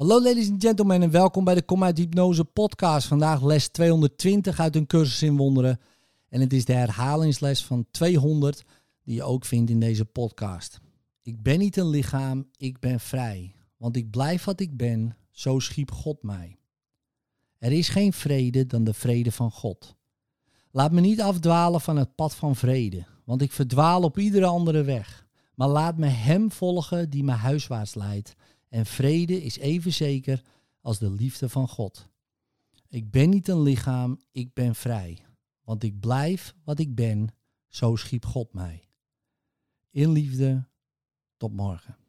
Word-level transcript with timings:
Hallo 0.00 0.22
ladies 0.22 0.50
and 0.50 0.62
gentlemen 0.62 1.02
en 1.02 1.10
welkom 1.10 1.44
bij 1.44 1.54
de 1.54 1.62
Kom 1.62 1.84
uit 1.84 1.98
Hypnose 1.98 2.44
podcast. 2.44 3.06
Vandaag 3.06 3.42
les 3.42 3.68
220 3.68 4.60
uit 4.60 4.76
een 4.76 4.86
cursus 4.86 5.22
in 5.22 5.36
wonderen. 5.36 5.80
En 6.28 6.40
het 6.40 6.52
is 6.52 6.64
de 6.64 6.72
herhalingsles 6.72 7.64
van 7.64 7.86
200 7.90 8.64
die 9.04 9.14
je 9.14 9.22
ook 9.22 9.44
vindt 9.44 9.70
in 9.70 9.80
deze 9.80 10.04
podcast. 10.04 10.80
Ik 11.22 11.42
ben 11.42 11.58
niet 11.58 11.76
een 11.76 11.88
lichaam, 11.88 12.48
ik 12.56 12.78
ben 12.78 13.00
vrij. 13.00 13.54
Want 13.76 13.96
ik 13.96 14.10
blijf 14.10 14.44
wat 14.44 14.60
ik 14.60 14.76
ben, 14.76 15.16
zo 15.30 15.58
schiep 15.58 15.90
God 15.90 16.22
mij. 16.22 16.58
Er 17.58 17.72
is 17.72 17.88
geen 17.88 18.12
vrede 18.12 18.66
dan 18.66 18.84
de 18.84 18.94
vrede 18.94 19.32
van 19.32 19.50
God. 19.50 19.96
Laat 20.70 20.92
me 20.92 21.00
niet 21.00 21.20
afdwalen 21.20 21.80
van 21.80 21.96
het 21.96 22.14
pad 22.14 22.34
van 22.34 22.56
vrede, 22.56 23.04
want 23.24 23.42
ik 23.42 23.52
verdwaal 23.52 24.02
op 24.02 24.18
iedere 24.18 24.46
andere 24.46 24.82
weg. 24.82 25.26
Maar 25.54 25.68
laat 25.68 25.96
me 25.96 26.06
Hem 26.06 26.52
volgen 26.52 27.10
die 27.10 27.24
me 27.24 27.32
huiswaarts 27.32 27.94
leidt 27.94 28.34
en 28.70 28.86
vrede 28.86 29.42
is 29.42 29.58
even 29.58 29.92
zeker 29.92 30.42
als 30.80 30.98
de 30.98 31.10
liefde 31.10 31.48
van 31.48 31.68
God. 31.68 32.08
Ik 32.88 33.10
ben 33.10 33.30
niet 33.30 33.48
een 33.48 33.62
lichaam, 33.62 34.20
ik 34.30 34.52
ben 34.54 34.74
vrij. 34.74 35.18
Want 35.64 35.82
ik 35.82 36.00
blijf 36.00 36.54
wat 36.64 36.78
ik 36.78 36.94
ben, 36.94 37.34
zo 37.68 37.96
schiep 37.96 38.24
God 38.24 38.52
mij. 38.52 38.88
In 39.90 40.10
liefde, 40.10 40.68
tot 41.36 41.52
morgen. 41.52 41.99